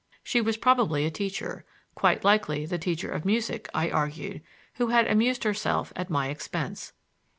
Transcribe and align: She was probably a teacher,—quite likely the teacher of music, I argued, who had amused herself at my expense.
She 0.23 0.41
was 0.41 0.57
probably 0.57 1.05
a 1.05 1.11
teacher,—quite 1.11 2.23
likely 2.23 2.65
the 2.65 2.79
teacher 2.79 3.11
of 3.11 3.23
music, 3.23 3.69
I 3.71 3.91
argued, 3.91 4.41
who 4.77 4.87
had 4.87 5.05
amused 5.05 5.43
herself 5.43 5.93
at 5.95 6.09
my 6.09 6.29
expense. 6.29 6.93